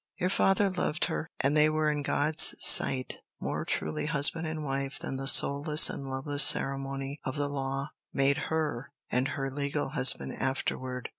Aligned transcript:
Your 0.19 0.31
father 0.31 0.71
loved 0.71 1.05
her, 1.05 1.29
and 1.41 1.55
they 1.55 1.69
were 1.69 1.87
in 1.91 2.01
God's 2.01 2.55
sight 2.59 3.19
more 3.39 3.63
truly 3.63 4.07
husband 4.07 4.47
and 4.47 4.65
wife 4.65 4.97
than 4.97 5.17
the 5.17 5.27
soulless 5.27 5.91
and 5.91 6.07
loveless 6.07 6.43
ceremony 6.43 7.19
of 7.23 7.35
the 7.35 7.47
law 7.47 7.91
made 8.11 8.37
her 8.49 8.91
and 9.11 9.27
her 9.27 9.51
legal 9.51 9.89
husband 9.89 10.33
afterward. 10.33 11.09